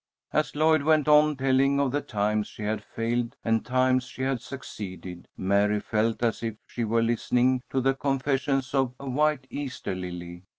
As 0.33 0.55
Lloyd 0.55 0.81
went 0.81 1.07
on, 1.07 1.35
telling 1.37 1.79
of 1.79 1.91
the 1.91 2.01
times 2.01 2.47
she 2.47 2.63
had 2.63 2.83
failed 2.83 3.35
and 3.45 3.63
times 3.63 4.05
she 4.05 4.23
had 4.23 4.41
succeeded, 4.41 5.27
Mary 5.37 5.79
felt 5.79 6.23
as 6.23 6.41
if 6.41 6.55
she 6.65 6.83
were 6.83 7.03
listening 7.03 7.61
to 7.69 7.79
the 7.79 7.93
confessions 7.93 8.73
of 8.73 8.95
a 8.99 9.07
white 9.07 9.45
Easter 9.51 9.93
lily. 9.93 10.41